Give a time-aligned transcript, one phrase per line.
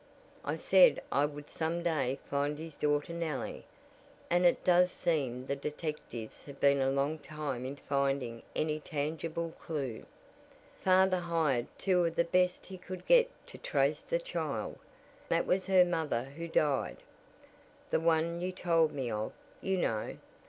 [0.43, 3.65] I said I would some day find his daughter Nellie,
[4.31, 9.53] and it does seem the detectives have been a long time in finding any tangible
[9.59, 10.07] clew.
[10.83, 14.79] Father hired two of the best he could get to trace the child
[15.29, 16.97] that was her mother who died,
[17.91, 19.31] the one you told me of,
[19.61, 20.17] you know.